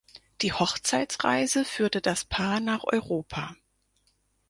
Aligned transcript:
Die 0.41 0.51
Hochzeitsreise 0.51 1.63
führte 1.63 2.01
das 2.01 2.25
Paar 2.25 2.59
nach 2.59 2.83
Europa. 2.85 3.55